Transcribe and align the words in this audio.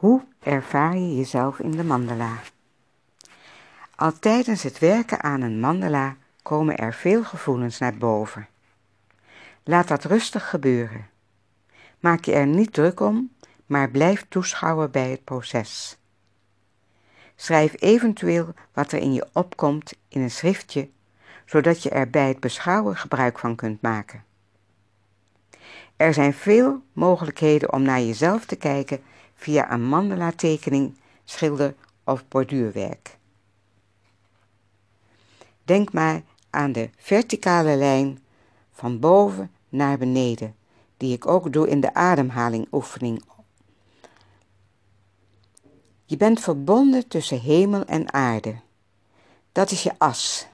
Hoe 0.00 0.24
ervaar 0.38 0.96
je 0.96 1.16
jezelf 1.16 1.58
in 1.58 1.70
de 1.70 1.84
mandala? 1.84 2.38
Al 3.94 4.18
tijdens 4.18 4.62
het 4.62 4.78
werken 4.78 5.22
aan 5.22 5.40
een 5.40 5.60
mandala 5.60 6.16
komen 6.42 6.76
er 6.76 6.94
veel 6.94 7.24
gevoelens 7.24 7.78
naar 7.78 7.94
boven. 7.94 8.48
Laat 9.64 9.88
dat 9.88 10.04
rustig 10.04 10.50
gebeuren. 10.50 11.08
Maak 11.98 12.24
je 12.24 12.32
er 12.32 12.46
niet 12.46 12.72
druk 12.72 13.00
om, 13.00 13.30
maar 13.66 13.90
blijf 13.90 14.26
toeschouwen 14.28 14.90
bij 14.90 15.10
het 15.10 15.24
proces. 15.24 15.98
Schrijf 17.36 17.74
eventueel 17.78 18.54
wat 18.72 18.92
er 18.92 18.98
in 18.98 19.12
je 19.12 19.28
opkomt 19.32 19.92
in 20.08 20.20
een 20.20 20.30
schriftje, 20.30 20.88
zodat 21.44 21.82
je 21.82 21.90
er 21.90 22.10
bij 22.10 22.28
het 22.28 22.40
beschouwen 22.40 22.96
gebruik 22.96 23.38
van 23.38 23.56
kunt 23.56 23.82
maken. 23.82 24.24
Er 25.96 26.14
zijn 26.14 26.34
veel 26.34 26.82
mogelijkheden 26.92 27.72
om 27.72 27.82
naar 27.82 28.00
jezelf 28.00 28.44
te 28.44 28.56
kijken 28.56 29.02
via 29.40 29.72
een 29.72 29.82
mandala-tekening, 29.82 30.96
schilder 31.24 31.74
of 32.04 32.28
borduurwerk. 32.28 33.18
Denk 35.64 35.92
maar 35.92 36.22
aan 36.50 36.72
de 36.72 36.90
verticale 36.96 37.76
lijn 37.76 38.18
van 38.72 38.98
boven 38.98 39.50
naar 39.68 39.98
beneden, 39.98 40.56
die 40.96 41.14
ik 41.14 41.26
ook 41.26 41.52
doe 41.52 41.68
in 41.68 41.80
de 41.80 41.94
ademhaling 41.94 42.66
oefening. 42.72 43.22
Je 46.04 46.16
bent 46.16 46.40
verbonden 46.40 47.08
tussen 47.08 47.40
hemel 47.40 47.84
en 47.84 48.12
aarde. 48.12 48.60
Dat 49.52 49.70
is 49.70 49.82
je 49.82 49.92
as. 49.98 50.46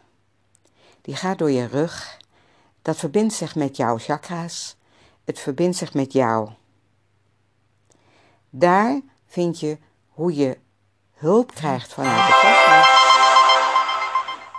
Die 1.01 1.17
gaat 1.17 1.39
door 1.39 1.51
je 1.51 1.67
rug. 1.67 2.21
Dat 2.83 2.97
verbindt 2.97 3.35
zich 3.35 3.55
met 3.55 3.77
jouw 3.77 3.99
chakra's. 3.99 4.77
Het 5.25 5.39
verbindt 5.39 5.77
zich 5.77 5.95
met 5.95 6.13
jou. 6.13 6.51
Daar 8.59 9.01
vind 9.27 9.61
je 9.61 9.79
hoe 10.09 10.35
je 10.35 10.59
hulp 11.13 11.55
krijgt 11.55 11.93
vanuit 11.93 12.27
de 12.27 12.33
kosmos. 12.33 13.05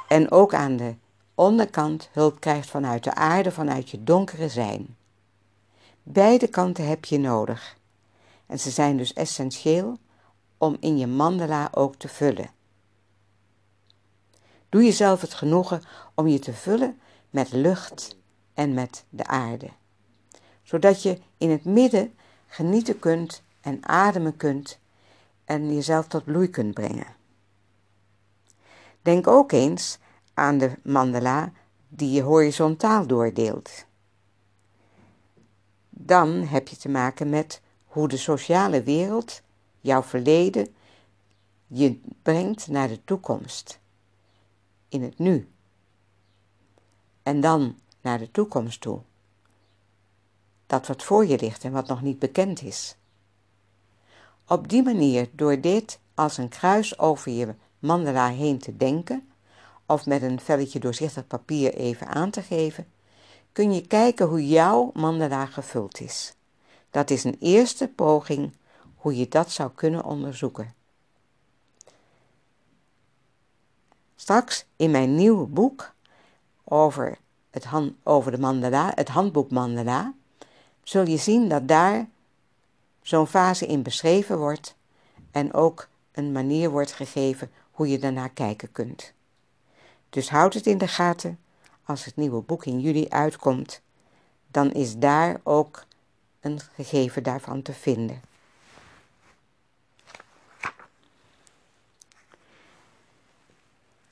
En 0.08 0.32
ook 0.32 0.54
aan 0.54 0.76
de 0.76 0.96
onderkant 1.36 2.10
hulp 2.12 2.40
krijgt 2.40 2.70
vanuit 2.70 3.04
de 3.04 3.14
aarde, 3.14 3.52
vanuit 3.52 3.90
je 3.90 4.04
donkere 4.04 4.50
zijn. 4.50 4.98
Beide 6.04 6.48
kanten 6.48 6.88
heb 6.88 7.06
je 7.06 7.20
nodig. 7.20 7.78
En 8.46 8.60
ze 8.60 8.70
zijn 8.70 8.98
dus 8.98 9.14
essentieel 9.14 9.98
om 10.58 10.78
in 10.80 10.98
je 10.98 11.08
mandala 11.08 11.70
ook 11.72 11.96
te 11.96 12.08
vullen. 12.08 12.50
Doe 14.70 14.84
jezelf 14.84 15.22
het 15.22 15.34
genoegen 15.34 15.82
om 16.16 16.28
je 16.28 16.40
te 16.40 16.54
vullen 16.54 17.00
met 17.30 17.52
lucht 17.52 18.18
en 18.54 18.74
met 18.74 19.06
de 19.10 19.26
aarde, 19.26 19.70
zodat 20.64 21.04
je 21.04 21.20
in 21.38 21.50
het 21.50 21.66
midden 21.66 22.14
genieten 22.48 23.00
kunt 23.00 23.46
en 23.68 23.86
ademen 23.88 24.38
kunt 24.38 24.80
en 25.46 25.74
jezelf 25.74 26.08
tot 26.08 26.24
bloei 26.24 26.50
kunt 26.50 26.74
brengen. 26.74 27.16
Denk 29.02 29.28
ook 29.28 29.52
eens 29.52 29.98
aan 30.34 30.58
de 30.58 30.78
mandala 30.84 31.52
die 31.88 32.12
je 32.12 32.22
horizontaal 32.22 33.08
doordeelt. 33.08 33.86
Dan 35.90 36.30
heb 36.30 36.68
je 36.68 36.78
te 36.78 36.90
maken 36.90 37.30
met 37.30 37.62
hoe 37.86 38.08
de 38.08 38.18
sociale 38.18 38.84
wereld 38.84 39.42
jouw 39.80 40.04
verleden 40.04 40.76
je 41.68 42.02
brengt 42.22 42.68
naar 42.68 42.88
de 42.88 43.04
toekomst. 43.04 43.80
In 44.90 45.04
het 45.04 45.20
nu. 45.20 45.50
En 47.24 47.42
dan 47.42 47.80
naar 48.02 48.20
de 48.20 48.32
toekomst 48.32 48.82
toe. 48.82 49.02
Dat 50.68 50.88
wat 50.88 51.04
voor 51.04 51.26
je 51.26 51.40
ligt 51.40 51.64
en 51.64 51.72
wat 51.72 51.88
nog 51.88 52.02
niet 52.02 52.20
bekend 52.20 52.62
is. 52.62 52.98
Op 54.48 54.68
die 54.68 54.84
manier, 54.84 55.30
door 55.32 55.62
dit 55.62 56.00
als 56.14 56.38
een 56.38 56.50
kruis 56.50 57.00
over 57.00 57.32
je 57.32 57.56
mandala 57.80 58.30
heen 58.30 58.58
te 58.58 58.78
denken, 58.78 59.30
of 59.86 60.06
met 60.06 60.22
een 60.22 60.40
velletje 60.40 60.80
doorzichtig 60.80 61.28
papier 61.28 61.74
even 61.74 62.08
aan 62.08 62.30
te 62.30 62.42
geven, 62.42 62.88
kun 63.52 63.74
je 63.74 63.88
kijken 63.88 64.28
hoe 64.28 64.48
jouw 64.48 64.92
mandala 64.94 65.46
gevuld 65.46 66.00
is. 66.00 66.34
Dat 66.92 67.10
is 67.10 67.24
een 67.24 67.38
eerste 67.40 67.88
poging 67.88 68.52
hoe 68.96 69.18
je 69.18 69.28
dat 69.28 69.52
zou 69.52 69.72
kunnen 69.76 70.04
onderzoeken. 70.04 70.74
Straks 74.16 74.66
in 74.76 74.92
mijn 74.92 75.16
nieuwe 75.16 75.46
boek 75.46 75.94
over, 76.64 77.18
het 77.50 77.66
over 78.04 78.32
de 78.32 78.40
mandala, 78.40 78.92
het 78.96 79.08
handboek 79.08 79.52
mandala, 79.52 80.14
zul 80.84 81.08
je 81.08 81.18
zien 81.18 81.50
dat 81.50 81.68
daar 81.68 82.08
zo'n 83.08 83.28
fase 83.28 83.66
in 83.66 83.84
beschreven 83.84 84.38
wordt 84.38 84.76
en 85.32 85.54
ook 85.54 85.88
een 86.12 86.32
manier 86.32 86.70
wordt 86.70 86.92
gegeven 86.92 87.52
hoe 87.72 87.90
je 87.90 88.00
daarnaar 88.00 88.30
kijken 88.30 88.72
kunt. 88.72 89.14
Dus 90.10 90.30
houd 90.30 90.54
het 90.54 90.66
in 90.68 90.78
de 90.78 90.88
gaten. 90.88 91.40
Als 91.84 92.06
het 92.06 92.16
nieuwe 92.16 92.42
boek 92.42 92.66
in 92.66 92.80
juli 92.80 93.06
uitkomt, 93.10 93.82
dan 94.52 94.72
is 94.72 94.98
daar 94.98 95.40
ook 95.44 95.86
een 96.40 96.60
gegeven 96.76 97.24
daarvan 97.24 97.62
te 97.62 97.74
vinden. 97.74 98.22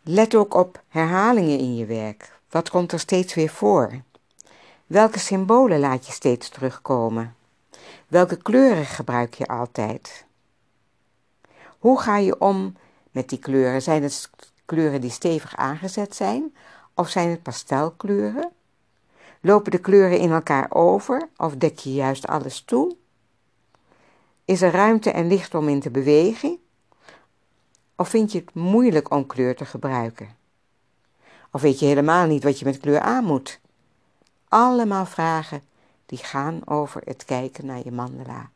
Let 0.02 0.36
ook 0.36 0.54
op 0.54 0.84
herhalingen 0.88 1.60
in 1.60 1.76
je 1.76 1.86
werk. 1.86 2.40
Wat 2.50 2.70
komt 2.70 2.92
er 2.92 3.00
steeds 3.00 3.34
weer 3.34 3.50
voor? 3.50 4.02
Welke 4.88 5.20
symbolen 5.20 5.80
laat 5.80 6.06
je 6.06 6.12
steeds 6.12 6.50
terugkomen? 6.50 7.36
Welke 8.08 8.38
kleuren 8.38 8.86
gebruik 8.86 9.34
je 9.34 9.48
altijd? 9.48 10.26
Hoe 11.80 12.00
ga 12.00 12.18
je 12.18 12.40
om 12.40 12.78
met 13.12 13.30
die 13.30 13.40
kleuren? 13.40 13.82
Zijn 13.82 14.04
het 14.04 14.30
kleuren 14.66 15.02
die 15.02 15.10
stevig 15.10 15.56
aangezet 15.56 16.16
zijn 16.16 16.56
of 16.94 17.10
zijn 17.10 17.30
het 17.30 17.44
pastelkleuren? 17.44 18.52
Lopen 19.42 19.72
de 19.72 19.78
kleuren 19.78 20.20
in 20.20 20.32
elkaar 20.32 20.68
over 20.70 21.30
of 21.38 21.56
dek 21.56 21.80
je 21.80 21.94
juist 21.94 22.28
alles 22.28 22.62
toe? 22.62 22.96
Is 24.46 24.62
er 24.62 24.72
ruimte 24.72 25.12
en 25.12 25.28
licht 25.28 25.56
om 25.56 25.70
in 25.70 25.80
te 25.80 25.90
bewegen? 25.90 26.60
Of 27.96 28.10
vind 28.10 28.32
je 28.32 28.40
het 28.40 28.54
moeilijk 28.54 29.12
om 29.12 29.26
kleur 29.26 29.56
te 29.56 29.66
gebruiken? 29.66 30.36
Of 31.52 31.62
weet 31.62 31.80
je 31.80 31.86
helemaal 31.86 32.28
niet 32.28 32.44
wat 32.44 32.60
je 32.60 32.66
met 32.66 32.78
kleur 32.78 33.00
aan 33.00 33.24
moet? 33.24 33.60
Allemaal 34.48 35.06
vragen 35.06 35.62
die 36.06 36.18
gaan 36.18 36.62
over 36.66 37.02
het 37.06 37.26
kijken 37.26 37.66
naar 37.66 37.82
je 37.84 37.92
mandala 37.92 38.50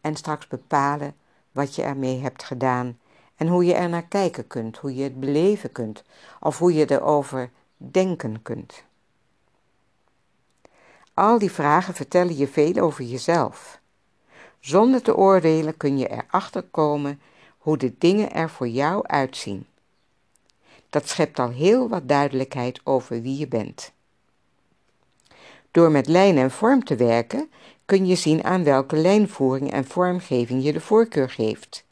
en 0.00 0.16
straks 0.16 0.46
bepalen 0.46 1.14
wat 1.52 1.74
je 1.74 1.82
ermee 1.82 2.20
hebt 2.20 2.44
gedaan 2.44 2.98
en 3.36 3.48
hoe 3.48 3.64
je 3.64 3.74
er 3.74 3.88
naar 3.88 4.06
kijken 4.06 4.46
kunt, 4.46 4.76
hoe 4.76 4.94
je 4.94 5.02
het 5.02 5.20
beleven 5.20 5.72
kunt 5.72 6.02
of 6.40 6.58
hoe 6.58 6.74
je 6.74 6.90
erover 6.90 7.50
denken 7.76 8.42
kunt. 8.42 8.84
Al 11.14 11.38
die 11.38 11.50
vragen 11.50 11.94
vertellen 11.94 12.36
je 12.36 12.48
veel 12.48 12.74
over 12.74 13.04
jezelf. 13.04 13.80
Zonder 14.60 15.02
te 15.02 15.16
oordelen 15.16 15.76
kun 15.76 15.98
je 15.98 16.08
erachter 16.08 16.62
komen 16.62 17.20
hoe 17.58 17.76
de 17.76 17.94
dingen 17.98 18.32
er 18.32 18.50
voor 18.50 18.68
jou 18.68 19.06
uitzien. 19.06 19.66
Dat 20.90 21.08
schept 21.08 21.38
al 21.38 21.50
heel 21.50 21.88
wat 21.88 22.08
duidelijkheid 22.08 22.80
over 22.84 23.22
wie 23.22 23.38
je 23.38 23.48
bent. 23.48 23.92
Door 25.74 25.90
met 25.90 26.08
lijn 26.08 26.38
en 26.38 26.50
vorm 26.50 26.84
te 26.84 26.96
werken 26.96 27.50
kun 27.84 28.06
je 28.06 28.14
zien 28.14 28.44
aan 28.44 28.64
welke 28.64 28.96
lijnvoering 28.96 29.72
en 29.72 29.84
vormgeving 29.84 30.64
je 30.64 30.72
de 30.72 30.80
voorkeur 30.80 31.30
geeft. 31.30 31.84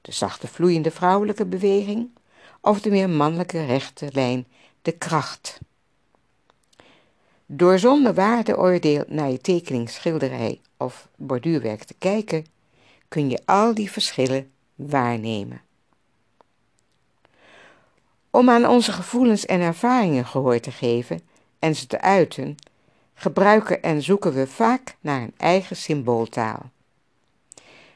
De 0.00 0.12
zachte 0.12 0.48
vloeiende 0.48 0.90
vrouwelijke 0.90 1.46
beweging 1.46 2.10
of 2.60 2.80
de 2.80 2.90
meer 2.90 3.10
mannelijke 3.10 3.64
rechte 3.64 4.08
lijn, 4.12 4.46
de 4.82 4.92
kracht. 4.92 5.58
Door 7.46 7.78
zonder 7.78 8.14
waardeoordeel 8.14 9.04
naar 9.08 9.30
je 9.30 9.40
tekening, 9.40 9.90
schilderij 9.90 10.60
of 10.76 11.08
borduurwerk 11.16 11.84
te 11.84 11.94
kijken, 11.98 12.46
kun 13.08 13.30
je 13.30 13.40
al 13.44 13.74
die 13.74 13.90
verschillen 13.90 14.50
waarnemen. 14.74 15.60
Om 18.30 18.50
aan 18.50 18.66
onze 18.66 18.92
gevoelens 18.92 19.46
en 19.46 19.60
ervaringen 19.60 20.26
gehoor 20.26 20.60
te 20.60 20.70
geven 20.70 21.20
en 21.58 21.76
ze 21.76 21.86
te 21.86 22.00
uiten, 22.00 22.56
gebruiken 23.20 23.82
en 23.82 24.02
zoeken 24.02 24.32
we 24.32 24.46
vaak 24.46 24.96
naar 25.00 25.20
een 25.20 25.34
eigen 25.36 25.76
symbooltaal. 25.76 26.70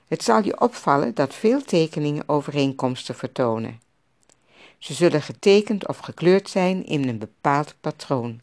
Het 0.09 0.23
zal 0.23 0.45
je 0.45 0.61
opvallen 0.61 1.15
dat 1.15 1.35
veel 1.35 1.63
tekeningen 1.63 2.29
overeenkomsten 2.29 3.15
vertonen. 3.15 3.81
Ze 4.79 4.95
zullen 4.95 5.23
getekend 5.23 5.89
of 5.89 5.99
gekleurd 5.99 6.49
zijn 6.49 6.87
in 6.87 7.09
een 7.09 7.19
bepaald 7.19 7.75
patroon. 7.81 8.41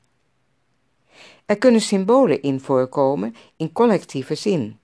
Er 1.46 1.58
kunnen 1.58 1.82
symbolen 1.82 2.42
in 2.42 2.60
voorkomen 2.60 3.36
in 3.56 3.72
collectieve 3.72 4.36
zin. 4.36 4.80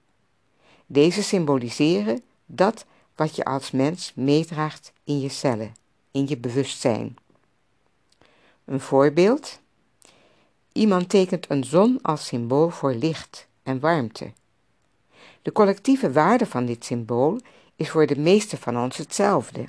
Deze 0.86 1.24
symboliseren 1.24 2.22
dat 2.46 2.86
wat 3.16 3.36
je 3.36 3.46
als 3.46 3.72
mens 3.72 4.12
meedraagt 4.16 4.94
in 5.04 5.20
je 5.20 5.30
cellen, 5.30 5.76
in 6.12 6.28
je 6.28 6.38
bewustzijn. 6.38 7.16
Een 8.66 8.80
voorbeeld. 8.80 9.60
Iemand 10.78 11.10
tekent 11.10 11.50
een 11.50 11.64
zon 11.64 12.00
als 12.02 12.26
symbool 12.26 12.70
voor 12.70 12.94
licht 12.94 13.48
en 13.64 13.80
warmte. 13.80 14.32
De 15.42 15.52
collectieve 15.52 16.12
waarde 16.12 16.46
van 16.46 16.66
dit 16.66 16.86
symbool 16.86 17.40
is 17.76 17.90
voor 17.90 18.06
de 18.06 18.20
meeste 18.20 18.58
van 18.58 18.78
ons 18.78 18.98
hetzelfde. 18.98 19.66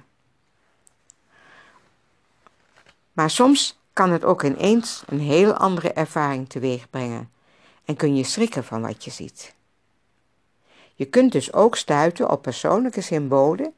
Maar 3.13 3.31
soms 3.31 3.79
kan 3.93 4.11
het 4.11 4.25
ook 4.25 4.43
ineens 4.43 5.03
een 5.07 5.21
heel 5.21 5.53
andere 5.53 5.93
ervaring 5.93 6.49
teweeg 6.49 6.91
brengen 6.91 7.31
en 7.85 7.97
kun 7.97 8.17
je 8.17 8.25
schrikken 8.25 8.65
van 8.65 8.83
wat 8.83 9.05
je 9.05 9.11
ziet. 9.11 9.55
Je 10.95 11.05
kunt 11.05 11.33
dus 11.33 11.53
ook 11.53 11.77
stuiten 11.77 12.31
op 12.31 12.43
persoonlijke 12.43 13.01
symbolen 13.01 13.75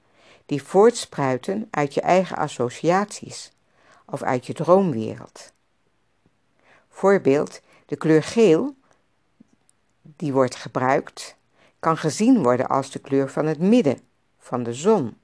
die 0.46 0.62
voortspruiten 0.62 1.68
uit 1.70 1.94
je 1.94 2.00
eigen 2.00 2.36
associaties 2.36 3.52
of 4.06 4.22
uit 4.22 4.46
je 4.46 4.52
droomwereld. 4.52 5.52
Voorbeeld, 7.00 7.60
de 7.86 7.96
kleur 7.96 8.22
geel, 8.22 8.74
die 10.02 10.32
wordt 10.32 10.54
gebruikt, 10.54 11.36
kan 11.78 11.96
gezien 11.96 12.42
worden 12.42 12.68
als 12.68 12.90
de 12.90 12.98
kleur 12.98 13.30
van 13.30 13.46
het 13.46 13.58
midden, 13.58 14.00
van 14.38 14.62
de 14.62 14.74
zon. 14.74 15.16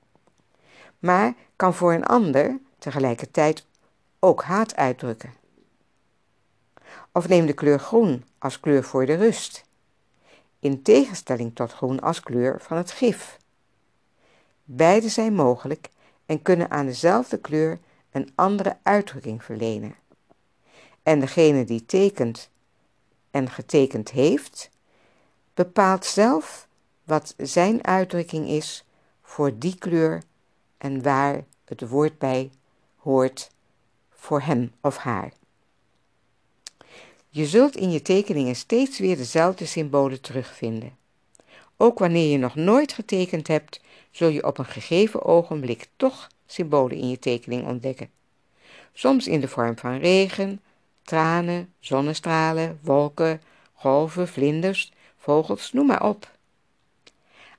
Maar 0.98 1.34
kan 1.56 1.74
voor 1.74 1.92
een 1.92 2.04
ander 2.04 2.58
tegelijkertijd 2.78 3.66
ook 4.18 4.42
haat 4.42 4.76
uitdrukken. 4.76 5.34
Of 7.12 7.28
neem 7.28 7.46
de 7.46 7.52
kleur 7.52 7.78
groen 7.78 8.24
als 8.38 8.60
kleur 8.60 8.84
voor 8.84 9.06
de 9.06 9.14
rust, 9.14 9.64
in 10.58 10.82
tegenstelling 10.82 11.54
tot 11.54 11.72
groen 11.72 12.00
als 12.00 12.20
kleur 12.20 12.60
van 12.60 12.76
het 12.76 12.90
gif. 12.90 13.38
Beide 14.64 15.08
zijn 15.08 15.34
mogelijk 15.34 15.88
en 16.26 16.42
kunnen 16.42 16.70
aan 16.70 16.86
dezelfde 16.86 17.38
kleur 17.38 17.78
een 18.10 18.32
andere 18.34 18.76
uitdrukking 18.82 19.44
verlenen. 19.44 20.04
En 21.06 21.20
degene 21.20 21.64
die 21.64 21.86
tekent 21.86 22.50
en 23.30 23.50
getekend 23.50 24.10
heeft, 24.10 24.70
bepaalt 25.54 26.04
zelf 26.04 26.68
wat 27.04 27.34
zijn 27.36 27.86
uitdrukking 27.86 28.48
is 28.48 28.84
voor 29.22 29.58
die 29.58 29.78
kleur 29.78 30.22
en 30.78 31.02
waar 31.02 31.44
het 31.64 31.88
woord 31.88 32.18
bij 32.18 32.50
hoort 32.96 33.50
voor 34.10 34.40
hem 34.40 34.72
of 34.80 34.96
haar. 34.96 35.32
Je 37.28 37.46
zult 37.46 37.76
in 37.76 37.90
je 37.90 38.02
tekeningen 38.02 38.56
steeds 38.56 38.98
weer 38.98 39.16
dezelfde 39.16 39.66
symbolen 39.66 40.20
terugvinden. 40.20 40.96
Ook 41.76 41.98
wanneer 41.98 42.30
je 42.30 42.38
nog 42.38 42.54
nooit 42.54 42.92
getekend 42.92 43.46
hebt, 43.46 43.80
zul 44.10 44.28
je 44.28 44.46
op 44.46 44.58
een 44.58 44.64
gegeven 44.64 45.24
ogenblik 45.24 45.88
toch 45.96 46.28
symbolen 46.46 46.96
in 46.96 47.08
je 47.08 47.18
tekening 47.18 47.66
ontdekken. 47.66 48.10
Soms 48.92 49.26
in 49.26 49.40
de 49.40 49.48
vorm 49.48 49.78
van 49.78 49.98
regen, 49.98 50.60
tranen, 51.06 51.72
zonnestralen, 51.80 52.78
wolken, 52.82 53.40
golven, 53.74 54.28
vlinders, 54.28 54.92
vogels, 55.16 55.72
noem 55.72 55.86
maar 55.86 56.02
op. 56.02 56.30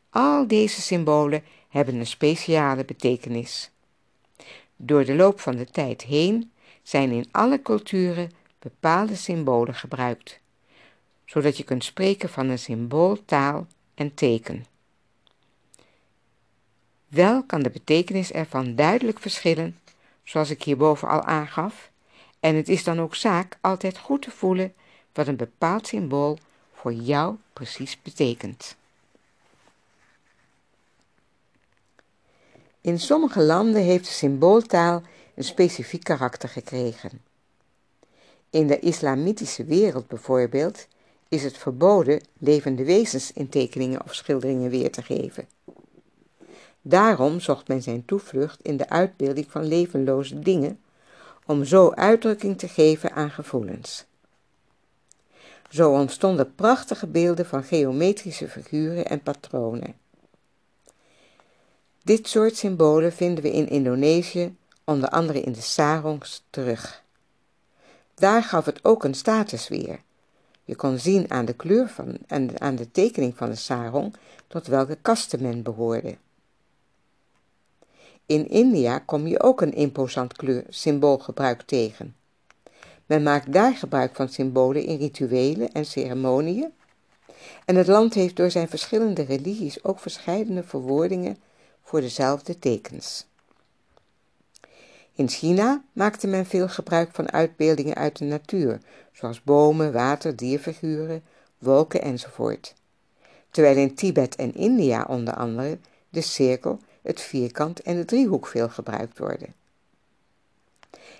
Al 0.09 0.47
deze 0.47 0.81
symbolen 0.81 1.43
hebben 1.69 1.95
een 1.95 2.07
speciale 2.07 2.85
betekenis. 2.85 3.71
Door 4.75 5.05
de 5.05 5.15
loop 5.15 5.39
van 5.39 5.55
de 5.55 5.65
tijd 5.65 6.01
heen 6.01 6.51
zijn 6.83 7.11
in 7.11 7.27
alle 7.31 7.61
culturen 7.61 8.31
bepaalde 8.59 9.15
symbolen 9.15 9.75
gebruikt, 9.75 10.39
zodat 11.25 11.57
je 11.57 11.63
kunt 11.63 11.83
spreken 11.83 12.29
van 12.29 12.49
een 12.49 12.59
symbool, 12.59 13.25
taal 13.25 13.67
en 13.95 14.13
teken. 14.13 14.65
Wel 17.07 17.43
kan 17.43 17.61
de 17.61 17.69
betekenis 17.69 18.31
ervan 18.31 18.75
duidelijk 18.75 19.19
verschillen, 19.19 19.79
zoals 20.23 20.49
ik 20.49 20.63
hierboven 20.63 21.07
al 21.07 21.23
aangaf, 21.23 21.91
en 22.39 22.55
het 22.55 22.69
is 22.69 22.83
dan 22.83 22.99
ook 22.99 23.15
zaak 23.15 23.57
altijd 23.61 23.97
goed 23.97 24.21
te 24.21 24.31
voelen 24.31 24.73
wat 25.13 25.27
een 25.27 25.35
bepaald 25.35 25.87
symbool 25.87 26.37
voor 26.73 26.93
jou 26.93 27.35
precies 27.53 28.01
betekent. 28.01 28.75
In 32.81 32.99
sommige 32.99 33.41
landen 33.41 33.81
heeft 33.81 34.05
de 34.05 34.11
symbooltaal 34.11 35.01
een 35.35 35.43
specifiek 35.43 36.03
karakter 36.03 36.49
gekregen. 36.49 37.21
In 38.49 38.67
de 38.67 38.79
islamitische 38.79 39.65
wereld 39.65 40.07
bijvoorbeeld 40.07 40.87
is 41.29 41.43
het 41.43 41.57
verboden 41.57 42.21
levende 42.37 42.83
wezens 42.83 43.33
in 43.33 43.49
tekeningen 43.49 44.03
of 44.03 44.13
schilderingen 44.13 44.69
weer 44.69 44.91
te 44.91 45.01
geven. 45.01 45.47
Daarom 46.81 47.39
zocht 47.39 47.67
men 47.67 47.81
zijn 47.81 48.05
toevlucht 48.05 48.59
in 48.61 48.77
de 48.77 48.89
uitbeelding 48.89 49.51
van 49.51 49.65
levenloze 49.65 50.39
dingen, 50.39 50.79
om 51.47 51.65
zo 51.65 51.91
uitdrukking 51.91 52.57
te 52.57 52.67
geven 52.67 53.11
aan 53.11 53.31
gevoelens. 53.31 54.05
Zo 55.69 55.91
ontstonden 55.91 56.55
prachtige 56.55 57.07
beelden 57.07 57.45
van 57.45 57.63
geometrische 57.63 58.47
figuren 58.47 59.05
en 59.05 59.21
patronen. 59.21 59.95
Dit 62.03 62.27
soort 62.27 62.55
symbolen 62.55 63.13
vinden 63.13 63.43
we 63.43 63.51
in 63.51 63.69
Indonesië, 63.69 64.55
onder 64.83 65.09
andere 65.09 65.41
in 65.41 65.51
de 65.51 65.61
sarongs, 65.61 66.43
terug. 66.49 67.03
Daar 68.15 68.43
gaf 68.43 68.65
het 68.65 68.85
ook 68.85 69.03
een 69.03 69.13
status 69.13 69.67
weer. 69.67 69.99
Je 70.63 70.75
kon 70.75 70.97
zien 70.99 71.31
aan 71.31 71.45
de 71.45 71.53
kleur 71.53 71.87
van 71.89 72.17
en 72.27 72.61
aan 72.61 72.75
de 72.75 72.91
tekening 72.91 73.37
van 73.37 73.49
de 73.49 73.55
sarong 73.55 74.15
tot 74.47 74.67
welke 74.67 74.97
kaste 75.01 75.41
men 75.41 75.63
behoorde. 75.63 76.17
In 78.27 78.49
India 78.49 78.99
kom 78.99 79.27
je 79.27 79.41
ook 79.41 79.61
een 79.61 79.73
imposant 79.73 80.33
kleur 80.33 80.63
symboolgebruik 80.69 81.61
tegen. 81.61 82.15
Men 83.05 83.23
maakt 83.23 83.53
daar 83.53 83.73
gebruik 83.73 84.15
van 84.15 84.29
symbolen 84.29 84.83
in 84.83 84.97
rituelen 84.97 85.71
en 85.71 85.85
ceremonieën. 85.85 86.71
En 87.65 87.75
het 87.75 87.87
land 87.87 88.13
heeft 88.13 88.35
door 88.35 88.51
zijn 88.51 88.69
verschillende 88.69 89.21
religies 89.21 89.83
ook 89.83 89.99
verschillende 89.99 90.63
verwoordingen 90.63 91.37
voor 91.83 92.01
dezelfde 92.01 92.59
tekens. 92.59 93.27
In 95.13 95.29
China 95.29 95.83
maakte 95.93 96.27
men 96.27 96.45
veel 96.45 96.67
gebruik 96.67 97.09
van 97.11 97.31
uitbeeldingen 97.31 97.95
uit 97.95 98.17
de 98.17 98.25
natuur, 98.25 98.79
zoals 99.11 99.43
bomen, 99.43 99.93
water, 99.93 100.35
dierfiguren, 100.35 101.23
wolken 101.57 102.01
enzovoort. 102.01 102.73
Terwijl 103.49 103.77
in 103.77 103.95
Tibet 103.95 104.35
en 104.35 104.53
India 104.53 105.05
onder 105.09 105.33
andere 105.33 105.77
de 106.09 106.21
cirkel, 106.21 106.79
het 107.07 107.21
vierkant 107.21 107.81
en 107.81 107.95
de 107.95 108.05
driehoek 108.05 108.47
veel 108.47 108.69
gebruikt 108.69 109.17
worden. 109.17 109.53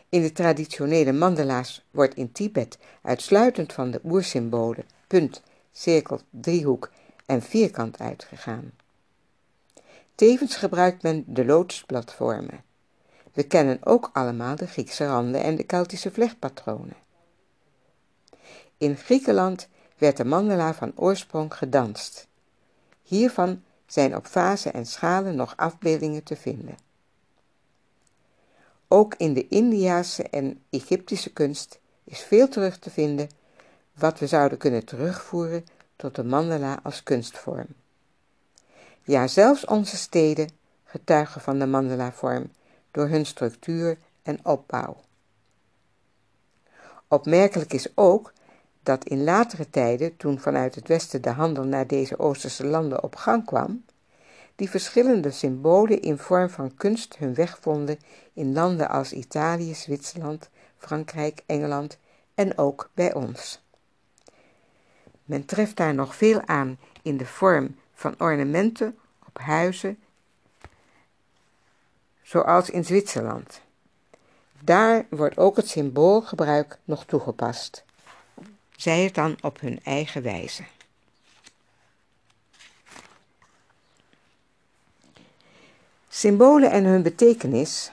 In 0.10 0.22
de 0.22 0.32
traditionele 0.32 1.14
mandala's 1.14 1.86
wordt 1.92 2.16
in 2.16 2.32
Tibet 2.32 2.78
uitsluitend 3.02 3.74
van 3.74 3.92
de 3.92 4.00
oersymbolen 4.04 4.86
punt, 5.08 5.42
cirkel, 5.72 6.22
driehoek 6.30 6.92
en 7.26 7.42
vierkant 7.42 8.00
uitgegaan. 8.00 8.72
Tevens 10.16 10.56
gebruikt 10.56 11.04
men 11.04 11.24
de 11.28 11.46
lotusplatformen. 11.46 12.64
We 13.34 13.44
kennen 13.44 13.80
ook 13.84 14.10
allemaal 14.14 14.56
de 14.56 14.68
Griekse 14.68 15.06
randen 15.06 15.44
en 15.44 15.56
de 15.56 15.64
Keltische 15.64 16.12
vlechtpatronen. 16.12 16.96
In 18.78 18.98
Griekenland 18.98 19.68
werd 19.98 20.18
de 20.18 20.26
mandala 20.26 20.74
van 20.74 20.92
oorsprong 20.96 21.54
gedanst. 21.54 22.28
Hiervan 23.04 23.64
zijn 23.88 24.16
op 24.16 24.28
vazen 24.28 24.74
en 24.74 24.86
schalen 24.86 25.36
nog 25.36 25.54
afbeeldingen 25.58 26.24
te 26.24 26.36
vinden. 26.36 26.76
Ook 28.88 29.16
in 29.16 29.34
de 29.34 29.48
Indiase 29.48 30.24
en 30.24 30.64
Egyptische 30.70 31.34
kunst 31.34 31.80
is 32.04 32.20
veel 32.20 32.48
terug 32.48 32.80
te 32.80 32.90
vinden 32.90 33.30
wat 33.94 34.20
we 34.20 34.28
zouden 34.28 34.58
kunnen 34.58 34.86
terugvoeren 34.86 35.66
tot 35.96 36.16
de 36.16 36.24
mandala 36.24 36.80
als 36.84 37.04
kunstvorm. 37.04 37.68
Ja, 39.04 39.28
zelfs 39.28 39.66
onze 39.66 39.98
steden 39.98 40.50
getuigen 40.84 41.42
van 41.42 41.60
de 41.60 41.66
mandala-vorm 41.66 42.52
door 42.92 43.08
hun 43.08 43.26
structuur 43.26 43.98
en 44.24 44.46
opbouw. 44.46 44.98
Opmerkelijk 47.08 47.74
is 47.74 47.88
ook 47.96 48.34
dat 48.88 49.06
in 49.06 49.24
latere 49.24 49.70
tijden, 49.70 50.18
toen 50.18 50.40
vanuit 50.40 50.76
het 50.76 50.88
Westen 50.88 51.22
de 51.22 51.30
handel 51.30 51.64
naar 51.64 51.88
deze 51.88 52.20
Oosterse 52.20 52.66
landen 52.66 53.04
op 53.04 53.16
gang 53.16 53.46
kwam, 53.46 53.86
die 54.56 54.70
verschillende 54.70 55.32
symbolen 55.32 56.02
in 56.02 56.18
vorm 56.18 56.50
van 56.50 56.76
kunst 56.76 57.18
hun 57.18 57.34
weg 57.34 57.58
vonden 57.62 58.00
in 58.34 58.54
landen 58.54 58.90
als 58.90 59.14
Italië, 59.14 59.74
Zwitserland, 59.74 60.50
Frankrijk, 60.78 61.44
Engeland 61.46 61.98
en 62.36 62.58
ook 62.58 62.90
bij 62.94 63.14
ons. 63.14 63.62
Men 65.24 65.46
treft 65.46 65.76
daar 65.76 65.94
nog 65.94 66.16
veel 66.16 66.42
aan 66.46 66.80
in 67.02 67.18
de 67.18 67.26
vorm 67.26 67.76
van 67.94 68.16
ornamenten 68.18 68.98
op 69.28 69.38
huizen, 69.38 70.00
zoals 72.22 72.70
in 72.70 72.86
Zwitserland. 72.86 73.62
Daar 74.62 75.06
wordt 75.10 75.38
ook 75.38 75.56
het 75.56 75.68
symboolgebruik 75.68 76.80
nog 76.84 77.06
toegepast. 77.06 77.86
Zij 78.78 79.04
het 79.04 79.16
dan 79.16 79.38
op 79.42 79.60
hun 79.60 79.80
eigen 79.84 80.22
wijze. 80.22 80.64
Symbolen 86.10 86.72
en 86.72 86.84
hun 86.84 87.04
betekenis. 87.04 87.92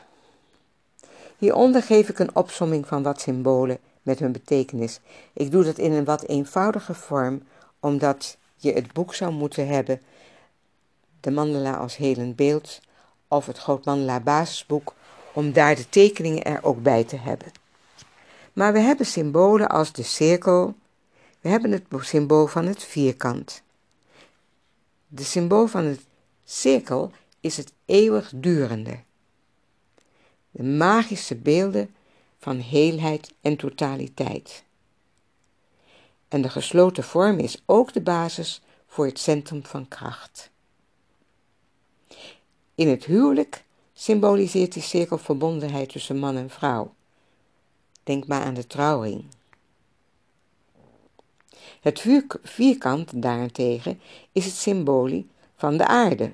Hieronder 1.38 1.82
geef 1.82 2.08
ik 2.08 2.18
een 2.18 2.36
opsomming 2.36 2.86
van 2.86 3.02
wat 3.02 3.20
symbolen 3.20 3.78
met 4.02 4.18
hun 4.18 4.32
betekenis. 4.32 5.00
Ik 5.32 5.50
doe 5.50 5.64
dat 5.64 5.78
in 5.78 5.92
een 5.92 6.04
wat 6.04 6.22
eenvoudige 6.22 6.94
vorm, 6.94 7.42
omdat 7.80 8.36
je 8.56 8.72
het 8.72 8.92
boek 8.92 9.14
zou 9.14 9.32
moeten 9.32 9.68
hebben 9.68 10.00
de 11.20 11.30
mandala 11.30 11.76
als 11.76 11.96
helend 11.96 12.36
beeld 12.36 12.80
of 13.28 13.46
het 13.46 13.58
Grootmandala 13.58 14.20
basisboek 14.20 14.94
om 15.32 15.52
daar 15.52 15.74
de 15.74 15.88
tekeningen 15.88 16.44
er 16.44 16.64
ook 16.64 16.82
bij 16.82 17.04
te 17.04 17.16
hebben. 17.16 17.63
Maar 18.54 18.72
we 18.72 18.78
hebben 18.78 19.06
symbolen 19.06 19.68
als 19.68 19.92
de 19.92 20.02
cirkel, 20.02 20.74
we 21.40 21.48
hebben 21.48 21.72
het 21.72 21.84
symbool 21.98 22.46
van 22.46 22.66
het 22.66 22.82
vierkant. 22.82 23.62
De 25.06 25.24
symbool 25.24 25.66
van 25.66 25.84
het 25.84 26.00
cirkel 26.44 27.12
is 27.40 27.56
het 27.56 27.72
eeuwigdurende. 27.84 28.98
De 30.50 30.62
magische 30.62 31.36
beelden 31.36 31.94
van 32.38 32.56
heelheid 32.56 33.34
en 33.40 33.56
totaliteit. 33.56 34.64
En 36.28 36.42
de 36.42 36.48
gesloten 36.48 37.04
vorm 37.04 37.38
is 37.38 37.62
ook 37.66 37.92
de 37.92 38.02
basis 38.02 38.62
voor 38.86 39.06
het 39.06 39.18
centrum 39.18 39.64
van 39.64 39.88
kracht. 39.88 40.50
In 42.74 42.88
het 42.88 43.04
huwelijk 43.04 43.64
symboliseert 43.92 44.72
die 44.72 44.82
cirkel 44.82 45.18
verbondenheid 45.18 45.88
tussen 45.88 46.18
man 46.18 46.36
en 46.36 46.50
vrouw. 46.50 46.94
Denk 48.04 48.26
maar 48.26 48.42
aan 48.42 48.54
de 48.54 48.66
trouwring. 48.66 49.24
Het 51.80 52.04
vierkant 52.42 53.22
daarentegen 53.22 54.00
is 54.32 54.44
het 54.44 54.54
symbolie 54.54 55.28
van 55.56 55.76
de 55.76 55.86
aarde. 55.86 56.32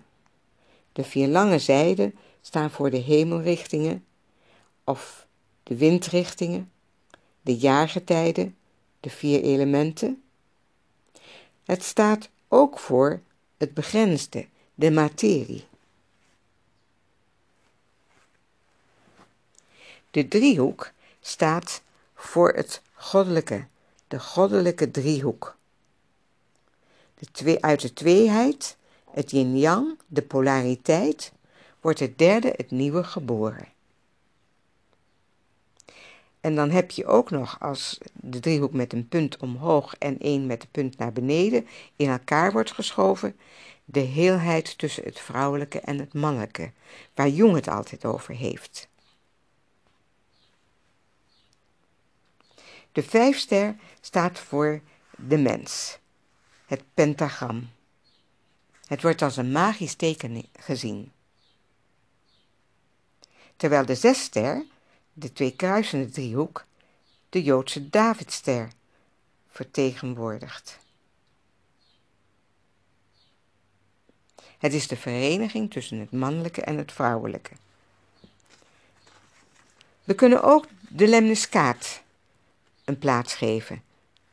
De 0.93 1.05
vier 1.05 1.29
lange 1.29 1.59
zijden 1.59 2.15
staan 2.41 2.71
voor 2.71 2.91
de 2.91 2.97
hemelrichtingen 2.97 4.05
of 4.85 5.27
de 5.63 5.77
windrichtingen, 5.77 6.71
de 7.41 7.57
jaargetijden, 7.57 8.57
de 9.01 9.11
vier 9.11 9.43
elementen. 9.43 10.23
Het 11.65 11.83
staat 11.83 12.29
ook 12.49 12.79
voor 12.79 13.21
het 13.57 13.75
begrensde, 13.75 14.47
de 14.75 14.91
materie. 14.91 15.65
De 20.11 20.29
driehoek 20.29 20.93
staat 21.21 21.83
voor 22.15 22.53
het 22.53 22.83
goddelijke, 22.93 23.67
de 24.09 24.21
goddelijke 24.21 24.91
driehoek. 24.91 25.57
De 27.15 27.27
twee, 27.33 27.65
uit 27.65 27.81
de 27.81 27.93
tweeheid, 27.93 28.77
het 29.11 29.31
yin-yang, 29.31 29.99
de 30.07 30.23
polariteit, 30.23 31.33
wordt 31.81 31.99
het 31.99 32.19
derde, 32.19 32.53
het 32.57 32.71
nieuwe, 32.71 33.05
geboren. 33.05 33.69
En 36.41 36.55
dan 36.55 36.71
heb 36.71 36.91
je 36.91 37.07
ook 37.07 37.31
nog, 37.31 37.61
als 37.61 37.99
de 38.13 38.41
driehoek 38.41 38.73
met 38.73 38.93
een 38.93 39.09
punt 39.09 39.37
omhoog 39.37 39.95
en 39.99 40.19
één 40.19 40.47
met 40.47 40.61
de 40.61 40.67
punt 40.71 40.99
naar 40.99 41.13
beneden 41.13 41.67
in 41.97 42.09
elkaar 42.09 42.53
wordt 42.53 42.73
geschoven, 42.73 43.37
de 43.85 44.01
heelheid 44.01 44.79
tussen 44.79 45.05
het 45.05 45.21
vrouwelijke 45.21 45.81
en 45.81 45.99
het 45.99 46.15
mannelijke, 46.15 46.71
waar 47.15 47.29
Jung 47.29 47.55
het 47.55 47.69
altijd 47.69 48.05
over 48.05 48.35
heeft. 48.35 48.89
De 52.93 53.03
vijfster 53.03 53.77
staat 54.01 54.39
voor 54.39 54.81
de 55.17 55.39
mens, 55.39 55.99
het 56.67 56.83
pentagram. 56.95 57.71
Het 58.87 59.03
wordt 59.03 59.23
als 59.23 59.37
een 59.37 59.53
magisch 59.53 59.95
teken 59.95 60.45
gezien. 60.59 61.13
Terwijl 63.57 63.87
de 63.87 63.95
zesster, 63.95 64.65
de 65.13 65.33
twee 65.33 65.57
kruisende 65.57 66.11
driehoek, 66.11 66.65
de 67.29 67.43
Joodse 67.43 67.91
Davidster 67.91 68.69
vertegenwoordigt. 69.51 70.79
Het 74.59 74.73
is 74.73 74.89
de 74.89 74.97
vereniging 74.97 75.71
tussen 75.71 75.99
het 75.99 76.13
mannelijke 76.13 76.63
en 76.63 76.77
het 76.77 76.93
vrouwelijke. 76.93 77.53
We 80.05 80.15
kunnen 80.15 80.43
ook 80.43 80.67
de 80.89 81.09
lemniskaat 81.09 82.03
een 82.91 82.99
plaats 82.99 83.35
geven. 83.35 83.83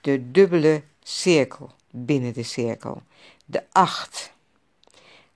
De 0.01 0.31
dubbele 0.31 0.83
cirkel 1.03 1.71
binnen 1.91 2.33
de 2.33 2.43
cirkel. 2.43 3.01
De 3.45 3.63
acht. 3.71 4.33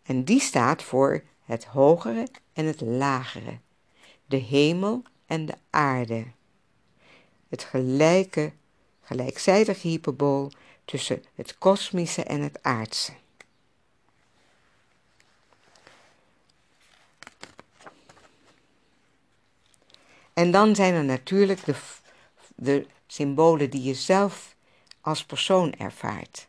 En 0.04 0.24
die 0.24 0.40
staat 0.40 0.84
voor 0.84 1.24
het 1.46 1.66
hogere 1.66 2.28
en 2.54 2.66
het 2.66 2.82
lagere. 2.82 3.60
De 4.26 4.38
hemel 4.38 5.04
en 5.26 5.46
de 5.46 5.54
aarde. 5.70 6.26
Het 7.50 7.64
gelijke, 7.64 8.52
gelijkzijdige 9.02 9.88
hyperbool 9.88 10.52
tussen 10.86 11.24
het 11.36 11.58
kosmische 11.58 12.24
en 12.24 12.42
het 12.42 12.64
aardse. 12.64 13.14
En 20.34 20.52
dan 20.52 20.76
zijn 20.76 20.94
er 20.94 21.04
natuurlijk 21.04 21.66
de, 21.66 21.76
de 22.56 22.88
symbolen 23.12 23.70
die 23.70 23.84
je 23.84 23.94
zelf 23.94 24.56
als 25.02 25.26
persoon 25.26 25.74
ervaart, 25.74 26.48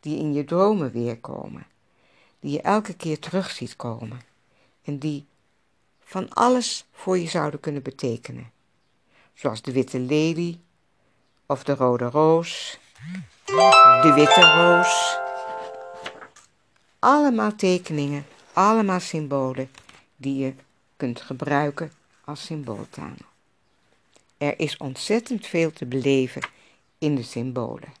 die 0.00 0.18
in 0.18 0.32
je 0.32 0.44
dromen 0.44 0.92
weerkomen, 0.92 1.66
die 2.40 2.52
je 2.52 2.60
elke 2.60 2.94
keer 2.94 3.18
terug 3.18 3.50
ziet 3.50 3.76
komen 3.76 4.20
en 4.84 4.98
die 4.98 5.26
van 6.00 6.32
alles 6.32 6.86
voor 6.92 7.18
je 7.18 7.28
zouden 7.28 7.60
kunnen 7.60 7.82
betekenen, 7.82 8.50
zoals 9.34 9.62
de 9.62 9.72
witte 9.72 9.98
lelie 9.98 10.60
of 11.46 11.64
de 11.64 11.74
rode 11.74 12.04
roos, 12.04 12.78
de 14.02 14.12
witte 14.14 14.40
roos. 14.40 15.18
Allemaal 16.98 17.54
tekeningen, 17.54 18.26
allemaal 18.52 19.00
symbolen 19.00 19.70
die 20.16 20.36
je 20.36 20.54
kunt 20.96 21.20
gebruiken 21.20 21.92
als 22.24 22.44
symbooltaal. 22.44 23.14
Er 24.38 24.58
is 24.58 24.76
ontzettend 24.76 25.46
veel 25.46 25.72
te 25.72 25.86
beleven 25.86 26.42
in 26.98 27.14
de 27.14 27.22
symbolen. 27.22 27.92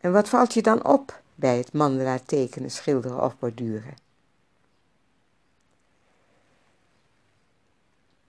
En 0.00 0.12
wat 0.12 0.28
valt 0.28 0.54
je 0.54 0.62
dan 0.62 0.84
op 0.84 1.22
bij 1.34 1.56
het 1.56 1.72
mandala 1.72 2.18
tekenen, 2.18 2.70
schilderen 2.70 3.22
of 3.22 3.38
borduren? 3.38 3.94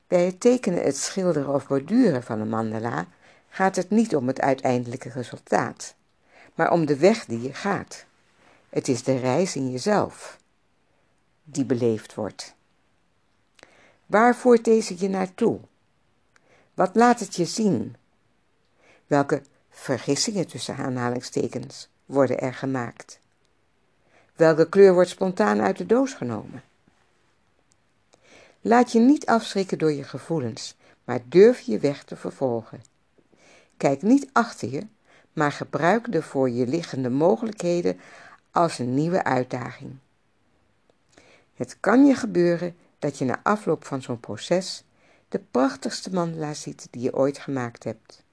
Bij 0.07 0.25
het 0.25 0.39
tekenen, 0.39 0.83
het 0.83 0.97
schilderen 0.97 1.53
of 1.53 1.67
borduren 1.67 2.23
van 2.23 2.39
een 2.39 2.49
mandala 2.49 3.07
gaat 3.49 3.75
het 3.75 3.89
niet 3.89 4.15
om 4.15 4.27
het 4.27 4.41
uiteindelijke 4.41 5.09
resultaat, 5.09 5.95
maar 6.55 6.71
om 6.71 6.85
de 6.85 6.97
weg 6.97 7.25
die 7.25 7.41
je 7.41 7.53
gaat. 7.53 8.05
Het 8.69 8.87
is 8.87 9.03
de 9.03 9.17
reis 9.17 9.55
in 9.55 9.71
jezelf 9.71 10.37
die 11.49 11.65
beleefd 11.65 12.13
wordt. 12.13 12.55
Waar 14.05 14.35
voert 14.35 14.63
deze 14.63 14.95
je 14.99 15.09
naartoe? 15.09 15.59
Wat 16.73 16.95
laat 16.95 17.19
het 17.19 17.35
je 17.35 17.45
zien? 17.45 17.95
Welke 19.07 19.41
vergissingen 19.69 20.47
tussen 20.47 20.75
aanhalingstekens 20.75 21.89
worden 22.05 22.39
er 22.39 22.53
gemaakt? 22.53 23.19
Welke 24.35 24.69
kleur 24.69 24.93
wordt 24.93 25.09
spontaan 25.09 25.61
uit 25.61 25.77
de 25.77 25.85
doos 25.85 26.13
genomen? 26.13 26.63
Laat 28.61 28.91
je 28.91 28.99
niet 28.99 29.25
afschrikken 29.25 29.77
door 29.77 29.91
je 29.91 30.03
gevoelens, 30.03 30.75
maar 31.03 31.19
durf 31.25 31.59
je 31.59 31.79
weg 31.79 32.03
te 32.03 32.15
vervolgen. 32.15 32.83
Kijk 33.77 34.01
niet 34.01 34.29
achter 34.31 34.69
je, 34.69 34.87
maar 35.33 35.51
gebruik 35.51 36.11
de 36.11 36.21
voor 36.21 36.49
je 36.49 36.67
liggende 36.67 37.09
mogelijkheden 37.09 37.99
als 38.51 38.79
een 38.79 38.93
nieuwe 38.93 39.23
uitdaging. 39.23 39.97
Het 41.57 41.77
kan 41.79 42.05
je 42.05 42.15
gebeuren 42.15 42.75
dat 42.99 43.17
je 43.17 43.25
na 43.25 43.39
afloop 43.43 43.85
van 43.85 44.01
zo'n 44.01 44.19
proces 44.19 44.83
de 45.29 45.39
prachtigste 45.39 46.13
mandala 46.13 46.53
ziet 46.53 46.87
die 46.91 47.01
je 47.01 47.15
ooit 47.15 47.37
gemaakt 47.37 47.83
hebt. 47.83 48.23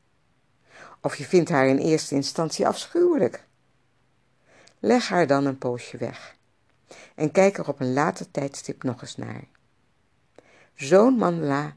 Of 1.00 1.16
je 1.16 1.24
vindt 1.24 1.50
haar 1.50 1.66
in 1.66 1.78
eerste 1.78 2.14
instantie 2.14 2.66
afschuwelijk. 2.66 3.46
Leg 4.78 5.08
haar 5.08 5.26
dan 5.26 5.46
een 5.46 5.58
poosje 5.58 5.96
weg 5.96 6.36
en 7.14 7.30
kijk 7.30 7.58
er 7.58 7.68
op 7.68 7.80
een 7.80 7.92
later 7.92 8.30
tijdstip 8.30 8.82
nog 8.82 9.02
eens 9.02 9.16
naar. 9.16 9.44
Zo'n 10.74 11.14
mandala 11.14 11.76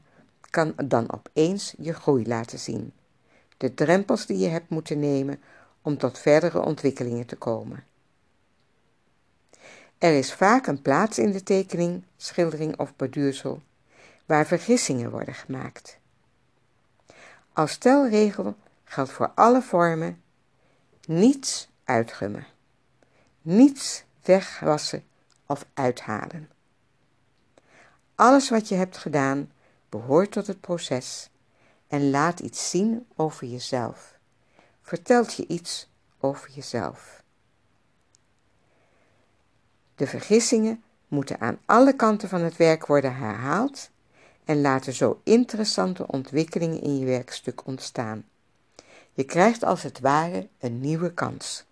kan 0.50 0.74
dan 0.84 1.12
opeens 1.12 1.74
je 1.78 1.92
groei 1.92 2.26
laten 2.26 2.58
zien, 2.58 2.92
de 3.56 3.74
drempels 3.74 4.26
die 4.26 4.38
je 4.38 4.48
hebt 4.48 4.68
moeten 4.68 4.98
nemen 4.98 5.42
om 5.82 5.98
tot 5.98 6.18
verdere 6.18 6.60
ontwikkelingen 6.60 7.26
te 7.26 7.36
komen. 7.36 7.84
Er 9.98 10.12
is 10.18 10.32
vaak 10.32 10.66
een 10.66 10.82
plaats 10.82 11.18
in 11.18 11.32
de 11.32 11.42
tekening, 11.42 12.04
schildering 12.16 12.78
of 12.78 12.96
borduursel 12.96 13.62
waar 14.26 14.46
vergissingen 14.46 15.10
worden 15.10 15.34
gemaakt. 15.34 15.98
Als 17.52 17.72
stelregel 17.72 18.56
geldt 18.84 19.10
voor 19.10 19.32
alle 19.34 19.62
vormen 19.62 20.22
niets 21.06 21.68
uitgummen, 21.84 22.46
niets 23.42 24.04
wegwassen 24.22 25.04
of 25.46 25.66
uithalen. 25.74 26.50
Alles 28.14 28.50
wat 28.50 28.68
je 28.68 28.74
hebt 28.74 28.96
gedaan 28.96 29.52
behoort 29.88 30.32
tot 30.32 30.46
het 30.46 30.60
proces 30.60 31.30
en 31.86 32.10
laat 32.10 32.40
iets 32.40 32.70
zien 32.70 33.06
over 33.16 33.46
jezelf, 33.46 34.18
vertelt 34.82 35.34
je 35.34 35.46
iets 35.46 35.88
over 36.20 36.50
jezelf. 36.50 37.17
De 39.98 40.06
vergissingen 40.06 40.82
moeten 41.08 41.40
aan 41.40 41.58
alle 41.64 41.96
kanten 41.96 42.28
van 42.28 42.40
het 42.40 42.56
werk 42.56 42.86
worden 42.86 43.16
herhaald 43.16 43.90
en 44.44 44.60
laten 44.60 44.92
zo 44.92 45.20
interessante 45.24 46.06
ontwikkelingen 46.06 46.80
in 46.82 46.98
je 46.98 47.04
werkstuk 47.04 47.66
ontstaan. 47.66 48.24
Je 49.12 49.24
krijgt 49.24 49.64
als 49.64 49.82
het 49.82 50.00
ware 50.00 50.48
een 50.58 50.80
nieuwe 50.80 51.14
kans. 51.14 51.64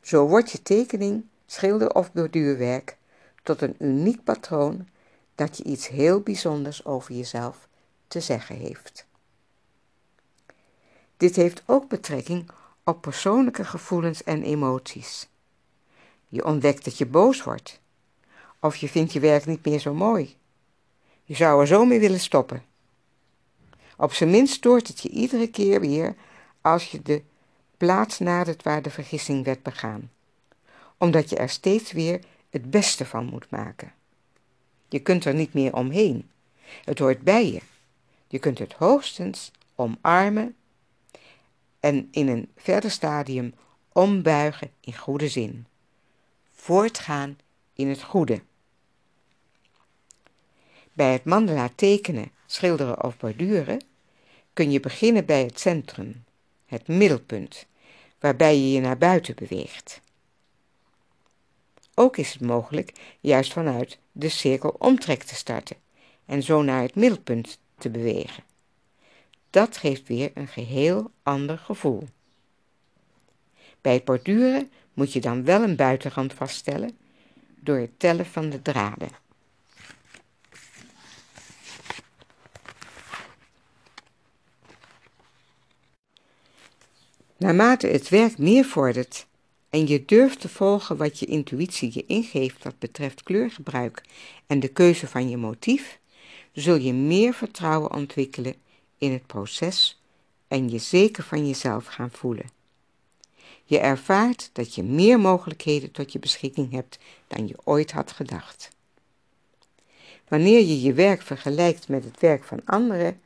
Zo 0.00 0.28
wordt 0.28 0.50
je 0.50 0.62
tekening, 0.62 1.24
schilder 1.46 1.94
of 1.94 2.12
borduurwerk 2.12 2.96
tot 3.42 3.62
een 3.62 3.76
uniek 3.78 4.24
patroon 4.24 4.88
dat 5.34 5.56
je 5.56 5.64
iets 5.64 5.88
heel 5.88 6.20
bijzonders 6.20 6.84
over 6.84 7.14
jezelf 7.14 7.68
te 8.08 8.20
zeggen 8.20 8.56
heeft. 8.56 9.06
Dit 11.16 11.36
heeft 11.36 11.62
ook 11.66 11.88
betrekking 11.88 12.50
op 12.84 13.00
persoonlijke 13.00 13.64
gevoelens 13.64 14.24
en 14.24 14.42
emoties. 14.42 15.30
Je 16.32 16.44
ontdekt 16.44 16.84
dat 16.84 16.98
je 16.98 17.06
boos 17.06 17.42
wordt, 17.42 17.80
of 18.60 18.76
je 18.76 18.88
vindt 18.88 19.12
je 19.12 19.20
werk 19.20 19.46
niet 19.46 19.64
meer 19.64 19.78
zo 19.78 19.94
mooi. 19.94 20.36
Je 21.24 21.34
zou 21.34 21.60
er 21.60 21.66
zo 21.66 21.84
mee 21.84 22.00
willen 22.00 22.20
stoppen. 22.20 22.64
Op 23.96 24.12
zijn 24.12 24.30
minst 24.30 24.54
stoort 24.54 24.88
het 24.88 25.00
je 25.00 25.08
iedere 25.08 25.46
keer 25.46 25.80
weer 25.80 26.14
als 26.60 26.90
je 26.90 27.02
de 27.02 27.22
plaats 27.76 28.18
nadert 28.18 28.62
waar 28.62 28.82
de 28.82 28.90
vergissing 28.90 29.44
werd 29.44 29.62
begaan, 29.62 30.10
omdat 30.96 31.30
je 31.30 31.36
er 31.36 31.48
steeds 31.48 31.92
weer 31.92 32.20
het 32.50 32.70
beste 32.70 33.06
van 33.06 33.24
moet 33.24 33.50
maken. 33.50 33.92
Je 34.88 35.00
kunt 35.00 35.24
er 35.24 35.34
niet 35.34 35.52
meer 35.52 35.74
omheen. 35.74 36.30
Het 36.84 36.98
hoort 36.98 37.22
bij 37.22 37.52
je. 37.52 37.60
Je 38.28 38.38
kunt 38.38 38.58
het 38.58 38.72
hoogstens 38.72 39.50
omarmen 39.74 40.56
en 41.80 42.08
in 42.10 42.28
een 42.28 42.48
verder 42.56 42.90
stadium 42.90 43.54
ombuigen 43.92 44.70
in 44.80 44.96
goede 44.96 45.28
zin. 45.28 45.66
Voortgaan 46.62 47.38
in 47.72 47.88
het 47.88 48.02
goede. 48.02 48.42
Bij 50.92 51.12
het 51.12 51.24
mandala 51.24 51.70
tekenen, 51.74 52.30
schilderen 52.46 53.04
of 53.04 53.16
borduren 53.16 53.84
kun 54.52 54.70
je 54.70 54.80
beginnen 54.80 55.26
bij 55.26 55.42
het 55.42 55.60
centrum, 55.60 56.24
het 56.66 56.88
middelpunt, 56.88 57.66
waarbij 58.18 58.56
je 58.56 58.72
je 58.72 58.80
naar 58.80 58.98
buiten 58.98 59.34
beweegt. 59.34 60.00
Ook 61.94 62.16
is 62.16 62.32
het 62.32 62.40
mogelijk 62.40 62.92
juist 63.20 63.52
vanuit 63.52 63.98
de 64.12 64.28
cirkel 64.28 64.76
omtrek 64.78 65.22
te 65.22 65.34
starten 65.34 65.76
en 66.26 66.42
zo 66.42 66.62
naar 66.62 66.82
het 66.82 66.94
middelpunt 66.94 67.58
te 67.78 67.90
bewegen. 67.90 68.44
Dat 69.50 69.76
geeft 69.76 70.08
weer 70.08 70.30
een 70.34 70.48
geheel 70.48 71.10
ander 71.22 71.58
gevoel. 71.58 72.08
Bij 73.82 73.92
het 73.92 74.04
borduren 74.04 74.70
moet 74.94 75.12
je 75.12 75.20
dan 75.20 75.44
wel 75.44 75.62
een 75.62 75.76
buitenrand 75.76 76.34
vaststellen 76.34 76.96
door 77.60 77.76
het 77.76 77.98
tellen 77.98 78.26
van 78.26 78.50
de 78.50 78.62
draden. 78.62 79.08
Naarmate 87.36 87.86
het 87.86 88.08
werk 88.08 88.38
meer 88.38 88.64
vordert 88.64 89.26
en 89.70 89.86
je 89.86 90.04
durft 90.04 90.40
te 90.40 90.48
volgen 90.48 90.96
wat 90.96 91.18
je 91.18 91.26
intuïtie 91.26 91.90
je 91.94 92.06
ingeeft 92.06 92.64
wat 92.64 92.78
betreft 92.78 93.22
kleurgebruik 93.22 94.02
en 94.46 94.60
de 94.60 94.68
keuze 94.68 95.06
van 95.06 95.28
je 95.28 95.36
motief, 95.36 95.98
zul 96.52 96.76
je 96.76 96.92
meer 96.92 97.34
vertrouwen 97.34 97.92
ontwikkelen 97.92 98.54
in 98.98 99.12
het 99.12 99.26
proces 99.26 100.02
en 100.48 100.70
je 100.70 100.78
zeker 100.78 101.24
van 101.24 101.46
jezelf 101.46 101.86
gaan 101.86 102.10
voelen. 102.10 102.61
Je 103.64 103.78
ervaart 103.78 104.50
dat 104.52 104.74
je 104.74 104.82
meer 104.82 105.20
mogelijkheden 105.20 105.90
tot 105.90 106.12
je 106.12 106.18
beschikking 106.18 106.72
hebt 106.72 106.98
dan 107.26 107.48
je 107.48 107.56
ooit 107.64 107.92
had 107.92 108.12
gedacht. 108.12 108.70
Wanneer 110.28 110.60
je 110.60 110.80
je 110.80 110.92
werk 110.92 111.22
vergelijkt 111.22 111.88
met 111.88 112.04
het 112.04 112.20
werk 112.20 112.44
van 112.44 112.60
anderen, 112.64 113.20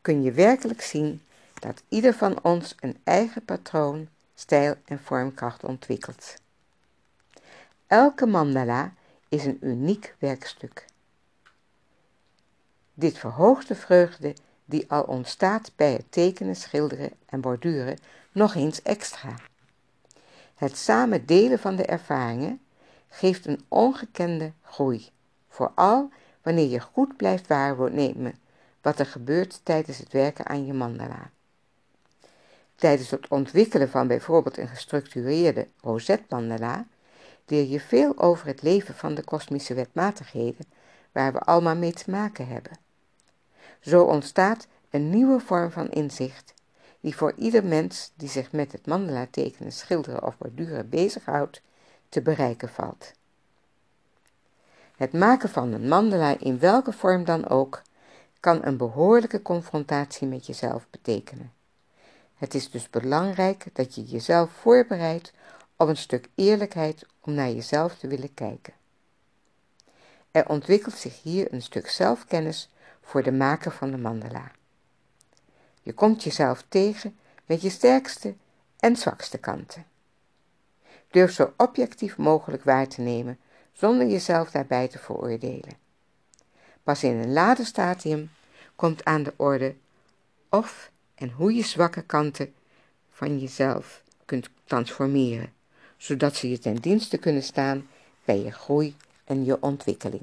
kun 0.00 0.22
je 0.22 0.32
werkelijk 0.32 0.82
zien 0.82 1.22
dat 1.54 1.82
ieder 1.88 2.14
van 2.14 2.42
ons 2.42 2.74
een 2.80 2.96
eigen 3.04 3.44
patroon, 3.44 4.08
stijl 4.34 4.74
en 4.84 5.00
vormkracht 5.04 5.64
ontwikkelt. 5.64 6.34
Elke 7.86 8.26
mandala 8.26 8.94
is 9.28 9.44
een 9.44 9.58
uniek 9.60 10.14
werkstuk. 10.18 10.86
Dit 12.94 13.18
verhoogt 13.18 13.68
de 13.68 13.74
vreugde 13.74 14.34
die 14.64 14.90
al 14.90 15.02
ontstaat 15.02 15.72
bij 15.76 15.92
het 15.92 16.12
tekenen, 16.12 16.56
schilderen 16.56 17.10
en 17.26 17.40
borduren 17.40 17.98
nog 18.32 18.54
eens 18.54 18.82
extra. 18.82 19.34
Het 20.62 20.76
samen 20.76 21.26
delen 21.26 21.58
van 21.58 21.76
de 21.76 21.84
ervaringen 21.84 22.60
geeft 23.08 23.46
een 23.46 23.60
ongekende 23.68 24.52
groei, 24.62 25.08
vooral 25.48 26.10
wanneer 26.42 26.68
je 26.68 26.80
goed 26.80 27.16
blijft 27.16 27.46
waarnemen 27.46 28.34
wat 28.80 28.98
er 28.98 29.06
gebeurt 29.06 29.60
tijdens 29.62 29.98
het 29.98 30.12
werken 30.12 30.46
aan 30.46 30.66
je 30.66 30.72
mandala. 30.72 31.30
Tijdens 32.74 33.10
het 33.10 33.28
ontwikkelen 33.28 33.88
van 33.88 34.06
bijvoorbeeld 34.06 34.56
een 34.56 34.68
gestructureerde 34.68 35.68
rozetmandala 35.80 36.86
leer 37.46 37.68
je 37.68 37.80
veel 37.80 38.18
over 38.18 38.46
het 38.46 38.62
leven 38.62 38.94
van 38.94 39.14
de 39.14 39.24
kosmische 39.24 39.74
wetmatigheden 39.74 40.66
waar 41.12 41.32
we 41.32 41.38
allemaal 41.38 41.76
mee 41.76 41.92
te 41.92 42.10
maken 42.10 42.46
hebben. 42.46 42.78
Zo 43.80 44.04
ontstaat 44.04 44.66
een 44.90 45.10
nieuwe 45.10 45.40
vorm 45.40 45.70
van 45.70 45.90
inzicht 45.90 46.54
die 47.02 47.16
voor 47.16 47.32
ieder 47.36 47.64
mens 47.64 48.12
die 48.14 48.28
zich 48.28 48.52
met 48.52 48.72
het 48.72 48.86
mandala 48.86 49.26
tekenen, 49.30 49.72
schilderen 49.72 50.22
of 50.22 50.38
borduren 50.38 50.88
bezighoudt, 50.88 51.60
te 52.08 52.22
bereiken 52.22 52.68
valt. 52.68 53.12
Het 54.96 55.12
maken 55.12 55.48
van 55.48 55.72
een 55.72 55.88
mandala 55.88 56.38
in 56.38 56.58
welke 56.58 56.92
vorm 56.92 57.24
dan 57.24 57.48
ook 57.48 57.82
kan 58.40 58.64
een 58.64 58.76
behoorlijke 58.76 59.42
confrontatie 59.42 60.26
met 60.26 60.46
jezelf 60.46 60.86
betekenen. 60.90 61.52
Het 62.36 62.54
is 62.54 62.70
dus 62.70 62.90
belangrijk 62.90 63.66
dat 63.72 63.94
je 63.94 64.04
jezelf 64.04 64.50
voorbereidt 64.50 65.32
op 65.76 65.88
een 65.88 65.96
stuk 65.96 66.28
eerlijkheid 66.34 67.06
om 67.20 67.34
naar 67.34 67.50
jezelf 67.50 67.94
te 67.98 68.06
willen 68.06 68.34
kijken. 68.34 68.72
Er 70.30 70.48
ontwikkelt 70.48 70.96
zich 70.96 71.22
hier 71.22 71.52
een 71.52 71.62
stuk 71.62 71.88
zelfkennis 71.88 72.70
voor 73.00 73.22
de 73.22 73.32
maker 73.32 73.70
van 73.72 73.90
de 73.90 73.98
mandala. 73.98 74.50
Je 75.82 75.92
komt 75.92 76.22
jezelf 76.22 76.64
tegen 76.68 77.18
met 77.46 77.62
je 77.62 77.70
sterkste 77.70 78.34
en 78.78 78.96
zwakste 78.96 79.38
kanten. 79.38 79.86
Durf 81.10 81.32
zo 81.32 81.52
objectief 81.56 82.16
mogelijk 82.16 82.64
waar 82.64 82.88
te 82.88 83.00
nemen 83.00 83.38
zonder 83.72 84.06
jezelf 84.06 84.50
daarbij 84.50 84.88
te 84.88 84.98
veroordelen. 84.98 85.76
Pas 86.82 87.02
in 87.04 87.16
een 87.16 87.32
later 87.32 87.66
stadium 87.66 88.30
komt 88.76 89.04
aan 89.04 89.22
de 89.22 89.34
orde 89.36 89.74
of 90.48 90.90
en 91.14 91.30
hoe 91.30 91.54
je 91.54 91.62
zwakke 91.62 92.02
kanten 92.02 92.54
van 93.10 93.38
jezelf 93.38 94.02
kunt 94.24 94.48
transformeren, 94.64 95.52
zodat 95.96 96.36
ze 96.36 96.50
je 96.50 96.58
ten 96.58 96.74
dienste 96.76 97.18
kunnen 97.18 97.42
staan 97.42 97.88
bij 98.24 98.38
je 98.38 98.50
groei 98.50 98.96
en 99.24 99.44
je 99.44 99.62
ontwikkeling. 99.62 100.22